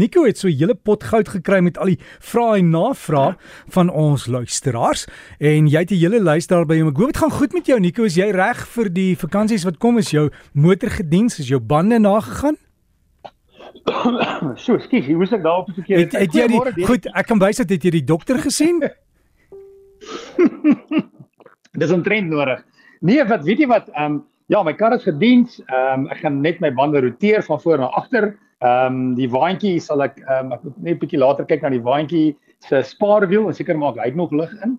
Nico 0.00 0.24
het 0.24 0.38
so 0.38 0.48
'n 0.48 0.56
hele 0.56 0.74
pot 0.74 1.04
goud 1.04 1.28
gekry 1.28 1.60
met 1.60 1.78
al 1.78 1.92
die 1.92 2.00
vrae 2.20 2.58
en 2.58 2.70
navrae 2.70 3.36
van 3.68 3.90
ons 3.90 4.26
luisteraars 4.26 5.06
en 5.38 5.68
jy 5.68 5.78
het 5.78 5.90
'n 5.90 6.00
hele 6.00 6.20
lys 6.20 6.46
daar 6.46 6.66
by 6.66 6.80
hom. 6.80 6.88
Ek 6.88 6.96
hoop 6.96 7.12
dit 7.12 7.22
gaan 7.22 7.30
goed 7.30 7.52
met 7.52 7.66
jou 7.66 7.80
Nico. 7.80 8.04
Is 8.04 8.16
jy 8.16 8.30
reg 8.30 8.66
vir 8.66 8.88
die 8.88 9.16
vakansies 9.16 9.64
wat 9.64 9.78
kom? 9.78 9.98
Is 9.98 10.10
jou 10.10 10.30
motor 10.52 10.90
gediens? 10.90 11.38
Is 11.38 11.48
jou 11.48 11.60
bande 11.60 11.98
nagegaan? 11.98 12.56
so, 14.64 14.78
skies, 14.78 15.06
hoe 15.06 15.22
is 15.22 15.32
ek 15.32 15.42
daar 15.42 15.58
op 15.62 15.66
die 15.66 15.74
verkeerde? 15.74 16.02
Het, 16.02 16.12
het 16.12 16.34
jy 16.34 16.46
die, 16.46 16.86
goed, 16.86 17.06
ek 17.06 17.26
kan 17.26 17.38
wys 17.38 17.56
dat 17.56 17.70
jy 17.70 17.90
die 17.90 18.04
dokter 18.04 18.38
gesien. 18.38 18.82
Dis 21.80 21.92
'n 21.92 22.02
trend 22.02 22.28
nodig. 22.28 22.64
Nee, 23.00 23.24
wat 23.24 23.44
weet 23.44 23.58
jy 23.58 23.66
wat? 23.66 23.88
Ehm 23.94 24.04
um, 24.04 24.24
ja, 24.50 24.62
my 24.62 24.74
kar 24.74 24.92
is 24.96 25.06
gediens. 25.06 25.60
Ehm 25.66 26.00
um, 26.00 26.08
ek 26.10 26.18
gaan 26.24 26.40
net 26.40 26.60
my 26.60 26.72
bande 26.74 27.00
roteer 27.00 27.42
van 27.42 27.60
voor 27.60 27.78
na 27.78 27.86
agter. 27.86 28.36
Ehm 28.60 28.94
um, 28.94 29.14
die 29.16 29.28
waantjie 29.32 29.78
sal 29.80 30.02
ek 30.04 30.18
ehm 30.20 30.50
um, 30.50 30.52
ek 30.52 30.64
moet 30.66 30.78
net 30.84 30.94
'n 30.94 31.00
bietjie 31.00 31.20
later 31.20 31.46
kyk 31.48 31.62
na 31.64 31.70
die 31.72 31.80
waantjie 31.80 32.36
se 32.60 32.82
spaarwiel 32.84 33.46
en 33.48 33.56
seker 33.56 33.78
maak 33.78 33.96
hy 33.96 34.10
het 34.10 34.18
nog 34.20 34.32
lig 34.36 34.52
in. 34.60 34.74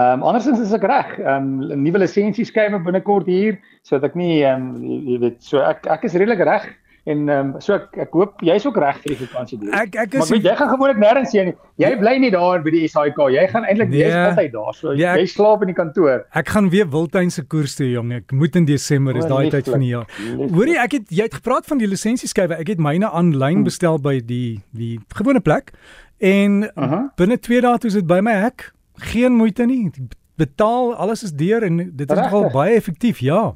Ehm 0.00 0.22
um, 0.22 0.22
andersins 0.30 0.60
is 0.60 0.72
ek 0.72 0.86
reg. 0.88 1.18
Ehm 1.18 1.50
um, 1.68 1.82
nuwe 1.82 2.00
lisensie 2.00 2.46
skrywe 2.48 2.80
binnekort 2.80 3.28
hier 3.28 3.58
sodat 3.84 4.10
ek 4.10 4.16
nie 4.16 4.40
ehm 4.40 4.70
um, 4.70 4.84
jy 5.04 5.18
weet 5.26 5.42
so 5.44 5.60
ek 5.60 5.84
ek 5.86 6.08
is 6.08 6.16
redelik 6.16 6.40
reg. 6.48 6.64
En 7.08 7.28
ehm 7.28 7.54
um, 7.54 7.60
so 7.60 7.74
ek 7.74 7.96
ek 8.04 8.10
hoop 8.12 8.40
jy's 8.44 8.66
ook 8.66 8.76
reg 8.76 8.98
vir 9.00 9.14
die 9.16 9.26
vakansie 9.26 9.58
doen. 9.58 9.72
Ek 9.72 9.94
ek 9.96 10.12
is 10.14 10.18
Maar 10.18 10.28
weet, 10.28 10.42
jy 10.44 10.54
gaan 10.56 10.68
gewoonlik 10.68 10.98
nêrens 11.00 11.32
heen 11.32 11.46
nie. 11.46 11.54
Jy 11.80 11.96
bly 11.98 12.18
nie 12.20 12.30
daar 12.30 12.60
by 12.62 12.70
die 12.70 12.88
SAIK. 12.88 13.16
Jy 13.32 13.46
gaan 13.48 13.64
eintlik 13.64 13.88
Nee. 13.88 14.02
jy's 14.04 14.14
altyd 14.28 14.52
daar. 14.52 14.74
So 14.74 14.92
Ja, 14.92 15.12
ek- 15.14 15.20
jy 15.20 15.26
slaap 15.26 15.62
in 15.62 15.66
die 15.72 15.74
kantoor. 15.74 16.26
Ek 16.34 16.48
gaan 16.48 16.68
weer 16.70 16.88
Wildtuin 16.90 17.30
se 17.30 17.42
koers 17.42 17.74
toe 17.76 17.88
jong. 17.90 18.12
Ek 18.12 18.32
moet 18.32 18.56
in 18.56 18.64
Desember 18.64 19.16
is 19.16 19.24
daai 19.24 19.48
tyd 19.50 19.68
van 19.68 19.80
die 19.80 19.88
jaar. 19.94 20.06
Hoorie, 20.52 20.76
ek 20.78 20.92
het 20.92 21.08
jy 21.10 21.22
het 21.22 21.34
gepraat 21.34 21.66
van 21.66 21.78
die 21.78 21.86
lisensieskywe. 21.88 22.58
Ek 22.60 22.68
het 22.68 22.78
myne 22.78 23.10
aanlyn 23.10 23.64
bestel 23.64 23.98
by 23.98 24.20
die 24.20 24.60
die 24.72 24.98
gewone 25.16 25.40
plek 25.40 25.72
en 26.20 26.70
Aha. 26.76 27.12
binne 27.16 27.38
2 27.40 27.60
dae 27.62 27.78
toe 27.78 27.88
is 27.88 27.94
dit 27.94 28.06
by 28.06 28.20
my 28.20 28.32
hek. 28.42 28.72
Geen 28.98 29.32
moeite 29.32 29.64
nie. 29.66 29.90
Betaal, 30.36 30.94
alles 30.96 31.22
is 31.22 31.32
deur 31.32 31.62
en 31.62 31.76
dit 31.96 32.10
is 32.10 32.16
nogal 32.18 32.50
baie 32.52 32.74
effektief, 32.76 33.18
ja. 33.20 33.54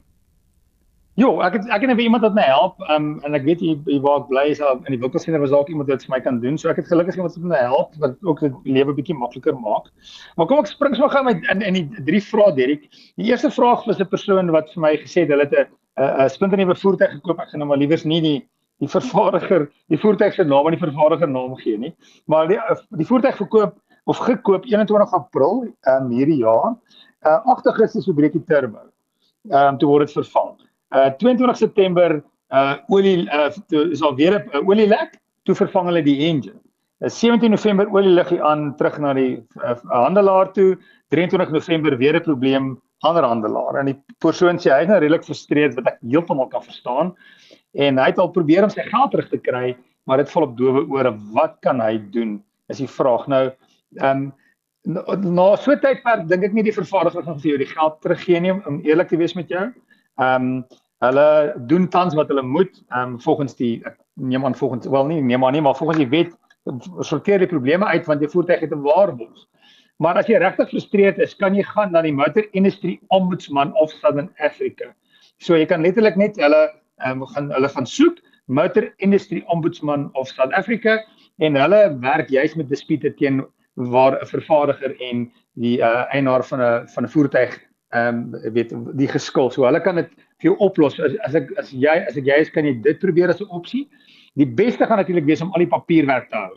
Jo, 1.14 1.28
ek 1.46 1.54
het 1.54 1.68
ek 1.70 1.84
het 1.84 1.90
net 1.92 2.00
iemand 2.02 2.24
wat 2.26 2.34
my 2.34 2.42
help. 2.42 2.80
Ehm 2.88 2.94
um, 2.96 3.10
en 3.22 3.36
ek 3.38 3.44
weet 3.46 3.60
jy 3.62 3.74
jy 3.86 4.00
waar 4.02 4.24
ek 4.24 4.30
bly 4.32 4.42
is 4.50 4.60
al 4.60 4.80
in 4.80 4.96
die 4.96 4.98
winkelsentrum 4.98 5.44
was 5.44 5.52
dalk 5.52 5.68
iemand 5.70 5.92
wat 5.92 6.02
vir 6.02 6.10
my 6.10 6.18
kan 6.24 6.40
doen. 6.42 6.56
So 6.58 6.72
ek 6.72 6.80
het 6.80 6.88
gelukkig 6.90 7.14
iemand 7.14 7.36
wat 7.36 7.50
my 7.52 7.60
help 7.62 7.92
wat 8.02 8.16
ook 8.26 8.40
die 8.42 8.74
lewe 8.74 8.96
bietjie 8.96 9.14
makliker 9.14 9.54
maak. 9.54 9.92
Maar 10.34 10.48
kom 10.50 10.58
ek 10.58 10.72
spring 10.72 10.96
sommer 10.98 11.14
gou 11.14 11.22
met 11.28 11.46
in 11.54 11.62
in 11.62 11.78
die 11.78 12.02
drie 12.08 12.22
vrae 12.22 12.56
Derek. 12.56 12.88
Die 13.20 13.28
eerste 13.30 13.50
vraag 13.54 13.86
was 13.86 14.00
'n 14.02 14.10
persoon 14.10 14.50
wat 14.50 14.74
vir 14.74 14.82
my 14.82 14.92
gesê 15.04 15.22
het 15.22 15.30
hulle 15.30 15.46
het 15.46 15.54
'n 15.54 16.26
'n 16.26 16.28
splinternuwe 16.34 16.74
voertuig 16.74 17.14
gekoop. 17.20 17.38
Ek 17.38 17.48
gaan 17.54 17.62
nou 17.62 17.68
maar 17.68 17.78
liewers 17.78 18.04
nie 18.04 18.20
die 18.20 18.40
die 18.82 18.90
vervaardiger, 18.90 19.70
die 19.88 19.98
voertuig 19.98 20.34
se 20.34 20.44
naam 20.44 20.66
en 20.66 20.74
die 20.74 20.82
vervaardiger 20.82 21.30
naam 21.30 21.54
gee 21.62 21.78
nie. 21.78 21.94
Maar 22.26 22.48
die 22.48 22.58
die 22.98 23.06
voertuig 23.06 23.36
verkoop 23.36 23.78
of 24.04 24.18
gekoop 24.18 24.64
21 24.64 25.12
April 25.12 25.62
ehm 25.86 26.04
um, 26.04 26.10
hierdie 26.10 26.42
jaar. 26.42 26.74
Uh 27.22 27.38
8 27.54 27.66
Augustus 27.66 28.04
verbreek 28.04 28.32
die 28.32 28.44
turbo. 28.44 28.82
Ehm 29.50 29.74
um, 29.74 29.78
toe 29.78 29.88
word 29.88 30.06
dit 30.06 30.18
vervang. 30.18 30.56
Uh 30.94 31.10
22 31.18 31.56
September 31.58 32.22
uh 32.54 32.76
olie 32.88 33.26
uh 33.26 33.50
is 33.90 34.02
al 34.02 34.14
weer 34.14 34.38
'n 34.38 34.50
uh, 34.54 34.68
olielek, 34.68 35.18
toe 35.42 35.54
vervang 35.54 35.90
hulle 35.90 36.02
die 36.02 36.20
engine. 36.28 36.60
Uh, 37.02 37.08
17 37.08 37.50
November 37.50 37.90
olie 37.90 38.14
liggie 38.14 38.42
aan 38.42 38.76
terug 38.76 38.98
na 38.98 39.14
die 39.14 39.42
uh, 39.62 39.74
handelaar 39.90 40.52
toe. 40.52 40.76
23 41.10 41.50
November 41.50 41.96
weer 41.98 42.14
'n 42.14 42.22
probleem 42.22 42.76
ander 43.04 43.24
handelaar. 43.24 43.80
En 43.80 43.90
die 43.90 43.98
persoon 44.18 44.58
sê 44.58 44.70
hy 44.72 44.84
is 44.84 44.88
nou 44.88 45.00
redelik 45.00 45.26
frustreerd 45.26 45.74
wat 45.74 45.90
ek 45.92 45.98
heeltemal 46.02 46.48
kan 46.52 46.62
verstaan. 46.62 47.12
En 47.74 47.98
hy 47.98 48.06
het 48.12 48.22
al 48.22 48.30
probeer 48.30 48.64
om 48.64 48.70
sy 48.72 48.86
geld 48.86 49.10
terug 49.10 49.28
te 49.28 49.40
kry, 49.42 49.74
maar 50.06 50.22
dit 50.22 50.30
val 50.30 50.46
op 50.46 50.56
dowe 50.56 50.84
ore. 50.94 51.12
Wat 51.34 51.58
kan 51.66 51.82
hy 51.82 51.98
doen? 52.14 52.38
Is 52.72 52.78
die 52.78 52.90
vraag. 52.90 53.26
Nou, 53.26 53.50
ehm 54.00 54.30
um, 54.30 54.32
na 54.84 55.56
so 55.56 55.72
'n 55.72 55.80
tydperk 55.80 56.28
dink 56.28 56.44
ek 56.44 56.52
nie 56.52 56.62
die 56.62 56.78
vervaardiger 56.78 57.24
gaan 57.24 57.40
vir 57.40 57.50
jou 57.50 57.58
die 57.58 57.72
geld 57.72 58.00
teruggee 58.02 58.40
nie 58.40 58.52
om 58.52 58.80
eerlik 58.84 59.08
te 59.08 59.16
wees 59.16 59.34
met 59.34 59.48
jou. 59.48 59.72
Ehm 60.20 60.42
um, 60.42 60.64
hulle 61.10 61.54
doen 61.70 61.88
tans 61.88 62.14
wat 62.14 62.28
hulle 62.28 62.42
moet 62.42 62.82
ehm 62.90 63.14
um, 63.14 63.20
volgens 63.20 63.56
die 63.56 63.82
ek 63.84 63.98
neem 64.14 64.44
aan 64.44 64.54
volgens 64.54 64.86
wel 64.86 65.06
nie 65.06 65.20
neem 65.22 65.44
aan 65.44 65.52
nie 65.52 65.62
maar 65.64 65.76
volgens 65.76 65.98
die 65.98 66.08
wet 66.08 66.32
sorteer 67.00 67.38
die 67.38 67.50
probleme 67.50 67.86
uit 67.86 68.06
want 68.06 68.20
jou 68.20 68.30
voertuig 68.30 68.60
het 68.60 68.72
'n 68.72 68.82
waarborg. 68.82 69.46
Maar 69.98 70.16
as 70.18 70.26
jy 70.26 70.38
regtig 70.38 70.68
frustreerd 70.68 71.18
is, 71.18 71.36
kan 71.36 71.54
jy 71.54 71.62
gaan 71.62 71.92
na 71.92 72.02
die 72.02 72.12
Motor 72.12 72.44
Industry 72.52 73.00
Ombudsman 73.08 73.74
of 73.74 73.90
Southern 73.90 74.30
Africa. 74.38 74.94
So 75.38 75.56
jy 75.56 75.66
kan 75.66 75.82
letterlik 75.82 76.16
net 76.16 76.36
hulle 76.36 76.70
ehm 76.98 77.22
um, 77.22 77.26
gaan 77.26 77.50
hulle 77.50 77.68
gaan 77.68 77.86
soek 77.86 78.18
Motor 78.46 78.92
Industry 78.96 79.44
Ombudsman 79.46 80.10
of 80.12 80.28
South 80.28 80.52
Africa 80.52 80.98
en 81.38 81.56
hulle 81.56 81.98
werk 82.00 82.28
juis 82.28 82.54
met 82.54 82.68
dispute 82.68 83.14
teen 83.14 83.44
waar 83.74 84.20
'n 84.20 84.26
vervaardiger 84.26 85.00
en 85.00 85.32
die 85.54 85.78
uh, 85.78 86.04
eienaar 86.10 86.44
van 86.44 86.60
'n 86.60 86.88
van 86.88 87.04
'n 87.04 87.08
voertuig 87.08 87.60
ehm 87.94 88.34
um, 88.34 88.52
weet 88.54 88.72
die 88.98 89.08
geskil. 89.08 89.50
So 89.54 89.66
hulle 89.68 89.80
kan 89.82 90.00
dit 90.00 90.10
vir 90.42 90.50
jou 90.50 90.56
oplos. 90.66 90.98
As, 90.98 91.14
as 91.28 91.38
ek 91.38 91.52
as 91.60 91.70
jy 91.70 91.94
as 92.08 92.18
ek 92.18 92.26
jy 92.26 92.40
is 92.42 92.50
kan 92.50 92.66
jy 92.66 92.74
dit 92.82 93.00
probeer 93.00 93.30
as 93.30 93.40
'n 93.40 93.50
opsie. 93.54 93.86
Die 94.34 94.46
beste 94.46 94.86
gaan 94.86 94.98
natuurlik 94.98 95.28
wees 95.28 95.42
om 95.42 95.52
al 95.54 95.62
die 95.62 95.70
papierwerk 95.70 96.30
te 96.30 96.36
hou. 96.36 96.56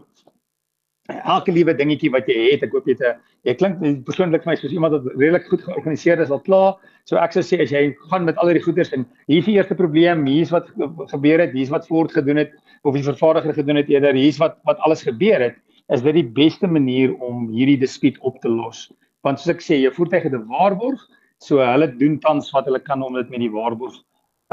Elke 1.08 1.54
liewe 1.54 1.74
dingetjie 1.78 2.10
wat 2.12 2.28
jy 2.28 2.52
het, 2.52 2.64
ek 2.64 2.74
hoop 2.74 2.88
jy 2.88 2.98
het 2.98 3.06
'n 3.06 3.20
jy 3.46 3.54
klink 3.54 4.06
persoonlik 4.06 4.44
vir 4.44 4.52
my 4.52 4.56
soos 4.56 4.74
iemand 4.74 4.94
wat 4.94 5.06
redelik 5.14 5.46
goed 5.48 5.62
georganiseer 5.62 6.20
is 6.20 6.32
al 6.32 6.42
klaar. 6.42 6.76
So 7.06 7.18
ek 7.18 7.34
sou 7.34 7.44
sê 7.44 7.62
as 7.62 7.72
jy 7.72 7.96
gaan 8.10 8.26
met 8.26 8.38
al 8.38 8.52
die 8.52 8.64
goeders 8.64 8.92
en 8.92 9.06
hier 9.28 9.40
is 9.40 9.46
die 9.46 9.56
eerste 9.56 9.76
probleem, 9.76 10.26
hier's 10.26 10.52
wat 10.52 10.68
gebeur 11.14 11.40
het, 11.40 11.54
hier's 11.54 11.70
wat 11.70 11.88
Ford 11.88 12.12
gedoen 12.12 12.38
het 12.38 12.52
of 12.84 12.96
die 12.96 13.04
vervaardiger 13.04 13.54
gedoen 13.54 13.78
het 13.78 13.90
eerder, 13.90 14.14
hier's 14.14 14.40
wat 14.40 14.58
wat 14.66 14.80
alles 14.80 15.04
gebeur 15.04 15.40
het, 15.40 15.56
is 15.94 16.02
dit 16.02 16.14
die 16.14 16.26
beste 16.28 16.68
manier 16.68 17.14
om 17.24 17.48
hierdie 17.54 17.78
dispuut 17.78 18.18
op 18.20 18.42
te 18.42 18.50
los. 18.50 18.92
Want 19.24 19.40
soos 19.40 19.56
ek 19.56 19.62
sê, 19.62 19.78
jou 19.80 19.94
voertuig 19.94 20.24
het 20.24 20.34
'n 20.34 20.48
waarborg, 20.50 21.00
so 21.44 21.62
hulle 21.62 21.88
doen 21.98 22.20
tans 22.20 22.52
wat 22.52 22.66
hulle 22.66 22.80
kan 22.80 23.04
om 23.04 23.14
dit 23.14 23.30
met 23.30 23.40
die 23.40 23.54
waarborg 23.54 23.96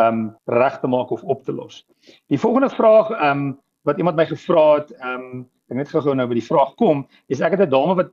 um 0.00 0.34
reg 0.50 0.80
te 0.80 0.90
maak 0.90 1.12
of 1.14 1.22
op 1.22 1.44
te 1.44 1.52
los. 1.52 1.84
Die 2.28 2.38
volgende 2.38 2.70
vraag 2.70 3.10
um 3.22 3.60
wat 3.84 3.98
iemand 3.98 4.16
my 4.16 4.26
gevra 4.26 4.80
het, 4.80 4.92
um 5.04 5.44
ek 5.70 5.78
net 5.78 5.92
gou-gou 5.92 6.14
nou 6.16 6.26
by 6.28 6.36
die 6.36 6.44
vraag 6.44 6.74
kom, 6.80 7.04
is 7.32 7.40
ek 7.40 7.56
het 7.56 7.66
'n 7.66 7.70
dame 7.70 7.94
wat 7.96 8.10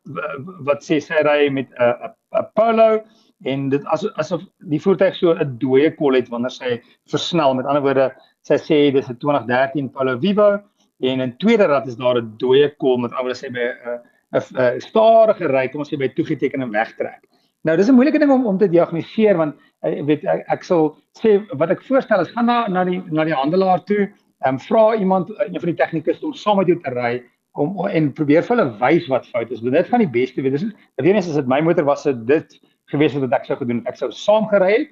wat 0.67 0.83
sê 0.83 1.01
sy 1.01 1.19
ry 1.25 1.49
met 1.49 1.67
'n 1.71 1.83
uh, 1.83 2.11
'n 2.39 2.47
Polo 2.55 3.03
en 3.43 3.69
dit 3.69 3.85
as 3.85 4.05
asof 4.21 4.41
die 4.69 4.79
voertuig 4.79 5.15
so 5.15 5.33
'n 5.33 5.57
dooie 5.59 5.91
kol 5.95 6.13
het 6.13 6.29
wanneer 6.29 6.51
sy 6.51 6.81
versnel. 7.09 7.53
Met 7.55 7.65
ander 7.65 7.81
woorde, 7.81 8.11
sy 8.43 8.55
sê 8.55 8.91
dis 8.93 9.09
'n 9.09 9.17
2013 9.17 9.89
Polo 9.89 10.17
Vivo 10.19 10.61
en 11.01 11.19
in 11.19 11.37
tweede 11.37 11.65
rad 11.65 11.87
is 11.87 11.95
daar 11.95 12.17
'n 12.21 12.37
dooie 12.37 12.69
kol 12.77 12.97
met 12.97 13.11
ander 13.11 13.23
woorde 13.23 13.39
sy 13.39 13.49
by 13.49 13.59
'n 13.59 13.99
'n 14.33 14.79
stadige 14.79 15.47
ry, 15.47 15.67
kom 15.67 15.81
ons 15.81 15.91
sê 15.91 15.97
by 15.97 16.07
toegeteken 16.07 16.61
en 16.61 16.71
wegtrek. 16.71 17.27
Nou 17.67 17.77
dis 17.77 17.89
'n 17.89 17.95
moeilike 17.95 18.19
ding 18.19 18.31
om 18.31 18.45
om 18.45 18.57
te 18.57 18.69
diagnoseer 18.69 19.37
want 19.37 19.55
ek 19.85 20.05
weet 20.05 20.23
ek, 20.25 20.45
ek 20.47 20.63
sal 20.63 20.95
sê 21.19 21.41
wat 21.57 21.69
ek 21.69 21.83
voorstel 21.85 22.21
is 22.21 22.31
gaan 22.33 22.45
na 22.45 22.67
na 22.67 22.83
die 22.83 23.01
na 23.11 23.23
die 23.23 23.37
handelaar 23.37 23.83
toe, 23.85 24.09
ehm 24.45 24.55
um, 24.55 24.59
vra 24.59 24.95
iemand 24.95 25.29
een 25.29 25.59
van 25.59 25.69
die 25.69 25.77
tegnikuste 25.77 26.25
om 26.25 26.33
saam 26.33 26.57
met 26.57 26.67
jou 26.67 26.79
te 26.81 26.93
ry 26.95 27.21
om 27.53 27.87
en 27.87 28.11
probeer 28.13 28.43
vir 28.43 28.57
hulle 28.57 28.77
wys 28.79 29.07
wat 29.11 29.27
fout 29.27 29.51
is. 29.51 29.61
Want 29.61 29.73
dit 29.73 29.87
gaan 29.87 29.99
die 29.99 30.09
beste 30.09 30.41
wees. 30.41 30.61
Dis 30.61 30.73
weet 30.97 31.15
as 31.15 31.33
dit 31.33 31.47
my 31.47 31.61
motor 31.61 31.85
was, 31.85 32.03
dit 32.03 32.59
gewees 32.91 33.13
het 33.13 33.21
wat 33.21 33.33
ek 33.33 33.45
sou 33.45 33.57
gedoen 33.57 33.81
het. 33.81 33.93
Ek 33.93 33.97
sou 33.99 34.11
saam 34.11 34.47
gery 34.47 34.71
het. 34.73 34.91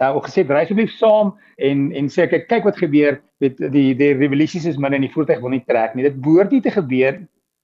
Uh, 0.00 0.16
ook 0.16 0.26
gesê 0.26 0.46
ry 0.48 0.64
asseblief 0.64 0.94
saam 0.96 1.34
en 1.58 1.90
en 1.92 2.08
sê 2.08 2.26
kyk 2.26 2.48
kyk 2.48 2.64
wat 2.64 2.78
gebeur. 2.80 3.20
Weet 3.38 3.60
die 3.72 3.94
die 3.94 4.14
revolusies 4.16 4.66
is 4.66 4.78
min 4.78 4.96
en 4.96 5.04
die 5.04 5.12
voertuig 5.12 5.40
wil 5.40 5.54
nie 5.54 5.64
trek 5.68 5.94
nie. 5.94 6.08
Dit 6.08 6.22
behoort 6.24 6.50
nie 6.50 6.62
te 6.64 6.72
gebeur 6.72 7.20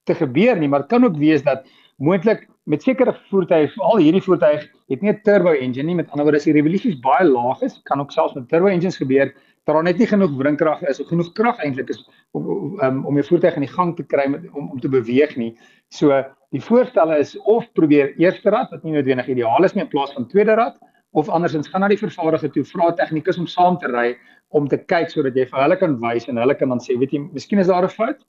te 0.06 0.14
gebeur 0.14 0.54
nie, 0.54 0.68
maar 0.68 0.86
kan 0.86 1.04
ook 1.04 1.16
wees 1.18 1.42
dat 1.42 1.64
moontlik 1.98 2.46
met 2.66 2.82
sekere 2.82 3.14
voertuie, 3.30 3.70
al 3.78 4.00
hierdie 4.02 4.22
voertuig 4.22 4.64
het 4.90 5.02
nie 5.02 5.12
'n 5.12 5.20
turbo 5.22 5.52
engine 5.54 5.86
nie. 5.86 5.94
Met 5.94 6.10
ander 6.10 6.24
woorde, 6.24 6.38
as 6.38 6.44
die 6.44 6.52
revolusies 6.52 6.98
baie 7.00 7.24
laag 7.24 7.62
is, 7.62 7.80
kan 7.84 8.00
ook 8.00 8.12
selfs 8.12 8.34
met 8.34 8.48
turbo 8.48 8.66
engines 8.66 8.96
gebeur 8.96 9.32
dat 9.66 9.74
daar 9.74 9.82
net 9.82 9.98
nie 9.98 10.06
genoeg 10.06 10.36
wrinkrag 10.38 10.82
is 10.82 11.00
of 11.00 11.08
genoeg 11.08 11.32
krag 11.32 11.58
eintlik 11.58 11.88
is 11.90 12.08
om 12.32 12.46
om 12.80 13.06
om 13.06 13.14
jou 13.14 13.24
voertuig 13.26 13.54
in 13.54 13.66
die 13.66 13.74
gang 13.74 13.96
te 13.96 14.02
kry 14.02 14.26
met, 14.26 14.42
om 14.52 14.70
om 14.70 14.80
te 14.80 14.88
beweeg 14.88 15.36
nie. 15.36 15.56
So 15.88 16.24
die 16.50 16.60
voorstelle 16.60 17.18
is 17.18 17.36
of 17.38 17.66
probeer 17.72 18.14
eerste 18.16 18.50
rad 18.50 18.70
wat 18.70 18.82
nie 18.82 18.92
noodwendig 18.92 19.28
ideaal 19.28 19.64
is 19.64 19.74
nie 19.74 19.82
in 19.82 19.90
plaas 19.90 20.12
van 20.12 20.28
tweede 20.28 20.54
rad 20.54 20.78
of 21.12 21.28
andersins 21.28 21.68
gaan 21.68 21.80
na 21.80 21.88
die 21.88 21.98
vervaardiger 21.98 22.52
toe 22.52 22.64
vra 22.64 22.92
tegnikus 22.92 23.38
om 23.38 23.46
saam 23.46 23.78
te 23.78 23.90
ry 23.90 24.16
om 24.48 24.68
te 24.68 24.78
kyk 24.78 25.10
sodat 25.10 25.34
jy 25.34 25.46
vir 25.50 25.62
hulle 25.62 25.76
kan 25.76 25.98
wys 26.00 26.28
en 26.28 26.38
hulle 26.38 26.54
kan 26.54 26.68
dan 26.68 26.82
sê 26.82 26.98
weet 26.98 27.12
jy 27.12 27.22
miskien 27.32 27.58
is 27.58 27.66
daar 27.66 27.84
'n 27.84 27.88
fout. 27.88 28.22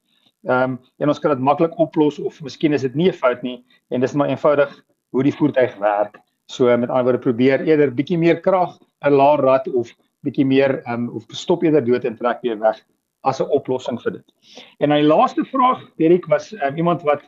Ehm 0.45 0.63
um, 0.63 0.80
en 1.00 1.10
ons 1.10 1.19
kan 1.19 1.31
dit 1.31 1.44
maklik 1.44 1.80
oplos 1.80 2.19
of 2.19 2.42
miskien 2.42 2.74
is 2.74 2.81
dit 2.81 2.95
nie 2.95 3.10
'n 3.10 3.13
fout 3.13 3.42
nie 3.44 3.63
en 3.89 4.01
dis 4.01 4.13
maar 4.13 4.30
eenvoudig 4.30 4.84
hoe 5.12 5.24
die 5.24 5.34
voertuig 5.34 5.75
werk. 5.78 6.19
So 6.45 6.66
met 6.78 6.89
ander 6.89 7.04
woorde 7.04 7.19
probeer 7.19 7.63
eerder 7.66 7.92
bietjie 7.92 8.18
meer 8.18 8.39
krag, 8.42 8.78
'n 9.06 9.12
laer 9.12 9.39
rad 9.39 9.68
of 9.68 9.92
bietjie 10.24 10.45
meer 10.45 10.81
ehm 10.86 10.94
um, 10.94 11.10
of 11.16 11.25
stop 11.31 11.63
eerder 11.63 11.86
dood 11.86 12.06
en 12.06 12.16
trek 12.16 12.42
weer 12.42 12.60
weg 12.60 12.84
as 13.24 13.42
'n 13.42 13.50
oplossing 13.50 14.00
vir 14.01 14.12
dit. 14.12 14.34
En 14.80 14.89
die 14.89 15.04
laaste 15.04 15.45
vraag, 15.45 15.81
Derek, 15.98 16.25
was 16.28 16.54
um, 16.54 16.78
iemand 16.78 17.01
wat 17.01 17.24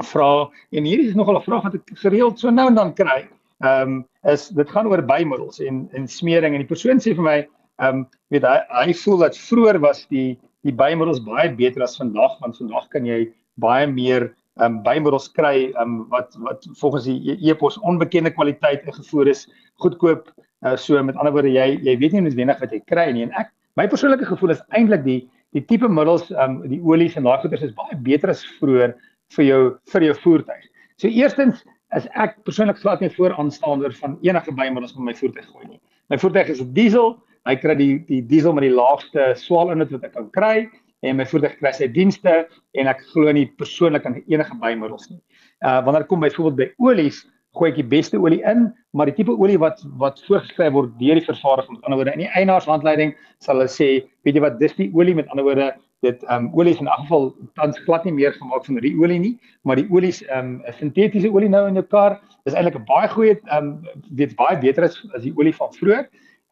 vra 0.00 0.50
en 0.70 0.84
hierdie 0.84 1.08
is 1.08 1.14
nogal 1.14 1.38
'n 1.38 1.42
vraag 1.48 1.62
wat 1.62 1.74
ek 1.74 1.90
gereeld 2.04 2.38
so 2.38 2.50
nou 2.50 2.68
en 2.68 2.74
dan 2.74 2.94
kry. 2.94 3.28
Ehm 3.64 3.88
um, 3.88 4.08
is 4.24 4.48
dit 4.48 4.70
gaan 4.70 4.86
oor 4.86 5.02
bymiddels 5.02 5.60
en 5.60 5.88
en 5.92 6.08
smering 6.08 6.54
en 6.54 6.60
die 6.60 6.72
persoon 6.74 7.00
sê 7.00 7.14
vir 7.14 7.24
my 7.24 7.38
ehm 7.80 7.96
um, 7.96 8.08
weet 8.30 8.42
hy 8.42 8.58
hy 8.86 8.94
voel 8.94 9.18
dat 9.18 9.38
vroeër 9.38 9.78
was 9.80 10.06
die 10.08 10.38
die 10.66 10.74
bymiddels 10.74 11.22
baie 11.24 11.50
beter 11.58 11.82
as 11.82 11.96
vandag 12.00 12.38
want 12.42 12.58
vandag 12.60 12.88
kan 12.94 13.06
jy 13.08 13.26
baie 13.62 13.86
meer 13.86 14.30
ehm 14.60 14.78
um, 14.78 14.80
bymiddels 14.84 15.30
kry 15.32 15.70
ehm 15.72 15.82
um, 15.82 16.08
wat 16.12 16.36
wat 16.44 16.66
volgens 16.80 17.08
die 17.08 17.36
e-pos 17.48 17.78
onbekende 17.88 18.30
kwaliteit 18.30 18.84
ingevoer 18.84 19.30
is, 19.32 19.46
goedkoop. 19.80 20.28
Uh, 20.62 20.76
so 20.76 21.02
met 21.02 21.16
ander 21.16 21.32
woorde 21.32 21.50
jy 21.50 21.78
jy 21.82 21.96
weet 21.98 22.12
nie 22.12 22.20
noodwendig 22.26 22.60
wat 22.60 22.72
jy 22.72 22.82
kry 22.86 23.08
nie 23.12 23.24
en 23.26 23.32
ek 23.40 23.48
my 23.80 23.88
persoonlike 23.88 24.28
gevoel 24.28 24.52
is 24.54 24.60
eintlik 24.76 25.02
die 25.06 25.20
die 25.56 25.64
tipe 25.64 25.88
middels 25.88 26.28
ehm 26.30 26.60
um, 26.60 26.68
die 26.68 26.80
olies 26.84 27.16
en 27.16 27.26
daai 27.28 27.40
goeders 27.42 27.64
is 27.66 27.74
baie 27.78 27.96
beter 28.08 28.30
as 28.30 28.44
vroeër 28.60 28.94
vir 29.36 29.44
jou 29.48 29.62
vir 29.94 30.08
jou 30.08 30.14
voertuig. 30.24 30.68
So 31.00 31.08
eerstens 31.08 31.64
is 31.96 32.06
ek 32.14 32.38
persoonlik 32.46 32.78
glad 32.80 33.00
nie 33.00 33.10
vooraanstander 33.12 33.92
van 34.00 34.18
enige 34.24 34.52
bymiddels 34.56 34.94
met 34.96 35.10
my 35.10 35.14
voertuig 35.16 35.48
gooi 35.48 35.66
nie. 35.66 35.80
My 36.12 36.18
voertuig 36.20 36.52
is 36.54 36.62
diesel, 36.76 37.16
hy 37.48 37.56
kry 37.58 37.74
die 37.78 37.92
die 38.08 38.22
diesel 38.30 38.54
met 38.56 38.66
die 38.66 38.74
laagste 38.74 39.32
swaalinhoud 39.38 39.92
wat 39.96 40.08
ek 40.08 40.16
kan 40.16 40.30
kry 40.36 40.56
en 41.02 41.18
my 41.18 41.26
voertuig 41.26 41.58
kry 41.58 41.72
sy 41.74 41.88
dienste 41.90 42.34
en 42.78 42.90
ek 42.90 43.02
glo 43.12 43.32
nie 43.34 43.48
persoonlik 43.58 44.06
aan 44.06 44.20
enige 44.22 44.58
bymiddels 44.62 45.10
nie. 45.10 45.20
Uh 45.66 45.80
wanneer 45.86 46.06
kom 46.06 46.22
byvoorbeeld 46.22 46.60
by 46.60 46.68
olies, 46.86 47.24
gooi 47.58 47.70
ek 47.72 47.80
die 47.80 47.88
beste 47.88 48.20
olie 48.20 48.40
in, 48.48 48.68
maar 48.96 49.10
die 49.10 49.16
tipe 49.16 49.34
olie 49.34 49.58
wat 49.60 49.82
wat 50.00 50.22
voorgeskryf 50.28 50.72
word 50.72 50.94
deur 51.00 51.18
die 51.18 51.26
vervaardiger, 51.26 51.74
met 51.74 51.88
ander 51.88 52.00
woorde 52.00 52.14
in 52.16 52.24
die 52.24 52.32
eienaarshandleiding 52.38 53.16
sal 53.44 53.58
hulle 53.58 53.72
sê, 53.72 53.88
weet 54.24 54.38
jy 54.38 54.44
wat, 54.44 54.60
dis 54.62 54.76
die 54.78 54.88
olie 54.94 55.16
met 55.18 55.28
ander 55.34 55.46
woorde 55.48 55.72
dit 56.02 56.24
ehm 56.26 56.48
um, 56.48 56.58
olies 56.58 56.80
in 56.82 56.88
elk 56.90 57.04
geval 57.04 57.28
tans 57.58 57.78
glad 57.86 58.06
nie 58.06 58.14
meer 58.16 58.32
gemaak 58.34 58.64
van 58.66 58.80
die 58.82 58.94
olie 58.98 59.18
nie, 59.22 59.34
maar 59.62 59.78
die 59.78 59.86
olies 59.90 60.22
ehm 60.24 60.56
um, 60.56 60.74
sintetiese 60.78 61.30
olie 61.30 61.50
nou 61.50 61.66
in 61.68 61.78
jou 61.78 61.84
kar 61.94 62.18
is 62.48 62.56
eintlik 62.56 62.78
'n 62.80 62.86
baie 62.88 63.08
goeie 63.12 63.36
ehm 63.36 63.68
um, 63.68 64.00
weet 64.18 64.34
baie 64.38 64.58
beter 64.58 64.88
as 64.88 64.98
as 65.14 65.22
die 65.22 65.34
olie 65.36 65.54
van 65.54 65.70
vroeër. 65.78 66.08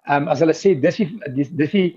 Ehm 0.09 0.23
um, 0.23 0.29
as 0.33 0.41
hulle 0.41 0.57
sê 0.57 0.75
dis 0.81 1.01
die 1.03 1.09
dis 1.29 1.73
die 1.75 1.89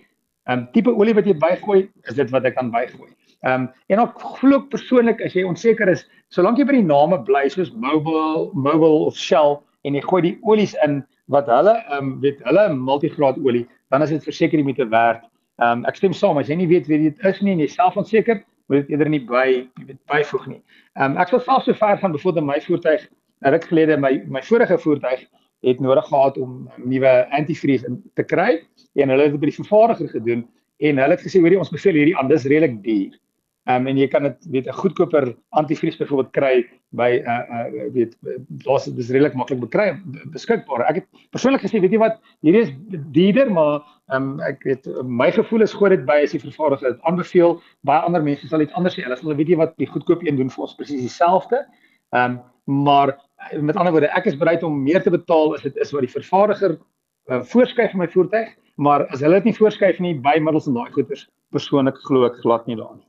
ehm 0.47 0.59
um, 0.59 0.67
tipe 0.73 0.91
olie 0.91 1.15
wat 1.15 1.27
jy 1.29 1.35
bygooi, 1.39 1.87
is 2.09 2.15
dit 2.19 2.31
wat 2.35 2.45
ek 2.45 2.57
kan 2.59 2.71
bygooi. 2.73 3.11
Ehm 3.43 3.67
um, 3.67 3.69
en 3.89 4.03
ook 4.05 4.23
glo 4.39 4.61
ek 4.61 4.69
persoonlik 4.75 5.21
as 5.25 5.35
jy 5.35 5.45
onseker 5.47 5.89
is, 5.89 6.05
solank 6.29 6.57
jy 6.57 6.67
by 6.69 6.79
die 6.79 6.87
name 6.87 7.19
bly 7.27 7.47
soos 7.49 7.73
Mobil, 7.73 8.49
Mobil 8.53 8.99
of 9.07 9.17
Shell 9.17 9.61
en 9.83 9.95
jy 9.95 10.03
gooi 10.07 10.21
die 10.29 10.37
olies 10.43 10.75
in 10.85 11.01
wat 11.31 11.47
hulle 11.51 11.77
ehm 11.83 11.99
um, 11.99 12.15
weet 12.25 12.41
hulle 12.47 12.69
multigraad 12.73 13.39
olie, 13.43 13.67
dan 13.91 14.03
is 14.03 14.15
dit 14.15 14.31
verseker 14.31 14.59
die 14.59 14.67
moeite 14.67 14.89
werd 14.91 15.23
Ehm 15.61 15.83
um, 15.83 15.85
ek 15.85 15.99
stem 15.99 16.13
saam 16.17 16.39
as 16.41 16.47
jy 16.49 16.55
nie 16.57 16.69
weet 16.71 16.87
wie 16.89 16.97
dit 17.03 17.25
is 17.29 17.41
nie 17.45 17.53
en 17.53 17.59
jy 17.61 17.67
self 17.69 17.97
onseker, 18.01 18.39
moet 18.71 18.81
dit 18.81 18.95
eerder 18.95 19.09
nie 19.13 19.21
by 19.21 19.45
weet 19.85 19.99
byvoeg 20.09 20.47
nie. 20.49 20.61
Ehm 20.97 21.13
um, 21.13 21.19
ek 21.21 21.29
sal 21.29 21.43
self 21.45 21.67
so 21.67 21.77
ver 21.77 21.99
gaan 22.01 22.15
bevorder 22.15 22.41
my 22.41 22.57
voertuig 22.63 23.05
ruk 23.53 23.67
gelede 23.69 23.99
my 24.01 24.15
my 24.33 24.41
vorige 24.47 24.79
voertuig 24.81 25.27
het 25.63 25.79
nodig 25.79 26.05
gehad 26.07 26.37
om 26.37 26.69
nuwe 26.83 27.13
antifreeze 27.31 27.89
te 28.13 28.23
kry 28.23 28.59
en 28.93 29.09
hulle 29.09 29.27
het 29.27 29.35
dit 29.35 29.41
by 29.41 29.49
die 29.49 29.61
vervaardiger 29.61 30.09
gedoen 30.17 30.45
en 30.83 31.03
hulle 31.03 31.15
het 31.15 31.23
gesê 31.23 31.41
hoorie 31.41 31.59
ons 31.59 31.71
beveel 31.71 32.01
hierdie 32.01 32.17
aan 32.19 32.31
dis 32.31 32.47
redelik 32.49 32.81
duur. 32.83 33.19
Ehm 33.63 33.85
um, 33.85 33.87
en 33.87 33.97
jy 33.97 34.09
kan 34.11 34.25
dit 34.27 34.47
weet 34.51 34.65
'n 34.67 34.75
goedkoper 34.75 35.35
antivries 35.55 35.97
byvoorbeeld 35.97 36.31
kry 36.35 36.65
by 36.91 37.21
'n 37.23 37.29
uh, 37.31 37.57
uh, 37.57 37.91
weet 37.93 38.17
daar's 38.65 38.85
dis 38.85 39.09
redelik 39.09 39.33
maklik 39.33 39.59
bekry 39.59 40.01
beskikbaar. 40.33 40.83
Ek 40.89 40.95
het 40.95 41.07
persoonlik 41.31 41.61
gesê 41.63 41.79
weet 41.79 41.91
jy 41.91 41.97
wat 41.97 42.19
hierdie 42.41 42.61
is 42.61 42.71
duurder 43.15 43.51
maar 43.51 43.79
ehm 44.11 44.23
um, 44.23 44.39
ek 44.39 44.63
weet 44.63 44.89
my 45.03 45.31
gevoel 45.31 45.61
is 45.61 45.73
gooi 45.73 45.95
dit 45.95 46.05
by 46.05 46.19
as 46.23 46.31
die 46.31 46.43
vervaardiger 46.43 46.91
dit 46.91 47.01
aanbeveel. 47.01 47.61
Baie 47.87 48.01
ander 48.01 48.23
mense 48.23 48.47
sal 48.47 48.61
iets 48.61 48.73
anders 48.73 48.99
sê. 48.99 49.03
Hulle 49.03 49.15
sal 49.15 49.35
weet 49.35 49.47
jy 49.47 49.55
wat 49.55 49.77
die 49.77 49.87
goedkoop 49.87 50.27
een 50.27 50.35
doen 50.35 50.49
vir 50.49 50.63
ons 50.63 50.75
presies 50.75 51.01
dieselfde. 51.01 51.63
Ehm 52.11 52.31
um, 52.31 52.41
maar 52.83 53.15
met 53.61 53.77
ander 53.77 53.91
woorde 53.91 54.11
ek 54.17 54.25
is 54.31 54.37
bereid 54.37 54.63
om 54.63 54.81
meer 54.83 55.03
te 55.03 55.13
betaal 55.13 55.55
as 55.55 55.61
dit 55.65 55.77
is 55.77 55.91
wat 55.95 56.05
die 56.05 56.11
vervaardiger 56.11 56.77
uh, 56.77 57.41
voorskryf 57.53 57.93
vir 57.93 58.03
my 58.03 58.09
voertuig. 58.11 58.51
Maar 58.75 59.05
as 59.13 59.21
hulle 59.21 59.37
dit 59.41 59.51
nie 59.51 59.57
voorskryf 59.57 59.99
nie 60.01 60.15
by 60.19 60.39
middels 60.41 60.67
en 60.67 60.77
daai 60.77 60.91
goeders 60.95 61.27
persoonlik 61.53 61.99
glo 62.07 62.25
ek 62.25 62.41
glad 62.41 62.65
nie 62.67 62.77
daarin. 62.79 63.03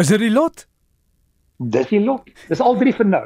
Is 0.00 0.08
dit 0.08 0.22
die 0.22 0.32
lot? 0.32 0.64
Dis 1.58 1.88
die 1.90 1.98
lot. 1.98 2.22
Dis 2.46 2.60
al 2.62 2.76
drie 2.78 2.92
vir 2.94 3.08
nou. 3.10 3.24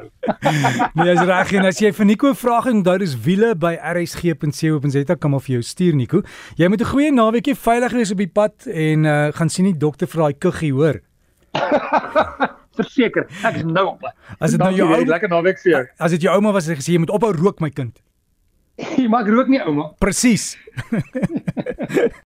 nee, 0.97 1.11
is 1.13 1.21
reg 1.29 1.51
en 1.53 1.67
as 1.69 1.77
jy 1.83 1.91
vir 1.93 2.07
Nico 2.09 2.31
vra 2.33 2.63
gaan 2.65 2.79
onthou 2.79 2.95
dis 3.03 3.13
wiele 3.27 3.51
by 3.53 3.75
rsg.co.za 3.77 5.17
kom 5.21 5.37
of 5.37 5.45
vir 5.45 5.59
jou 5.59 5.67
stuur 5.69 5.93
Nico. 5.99 6.23
Jy 6.57 6.71
moet 6.73 6.81
'n 6.81 6.91
goeie 6.95 7.11
naweekie 7.13 7.55
veilig 7.55 7.93
wees 7.93 8.11
op 8.11 8.17
die 8.17 8.31
pad 8.33 8.65
en 8.67 9.05
uh, 9.05 9.29
gaan 9.37 9.53
sien 9.53 9.69
die 9.69 9.77
dokter 9.77 10.09
vir 10.09 10.25
daai 10.25 10.33
kuggie 10.33 10.73
hoor. 10.73 11.01
Verseker, 12.77 13.27
ek 13.45 13.59
is 13.61 13.67
nou 13.67 13.85
op. 13.91 14.07
As 14.39 14.55
dit 14.55 14.61
nou 14.61 14.71
jou 14.73 14.87
ou 14.89 15.03
lekker 15.05 15.29
naweek 15.29 15.61
vir 15.61 15.71
jou. 15.75 15.83
As 16.01 16.15
dit 16.15 16.25
jou 16.25 16.33
ouma 16.33 16.53
was, 16.55 16.69
het 16.71 16.79
gesê 16.81 16.95
jy 16.95 17.03
moet 17.03 17.13
ophou 17.13 17.33
rook 17.35 17.61
my 17.61 17.69
kind. 17.73 17.99
Jy 18.97 19.05
mag 19.05 19.27
rook 19.29 19.51
nie 19.53 19.61
ouma. 19.61 19.91
Presies. 20.01 20.55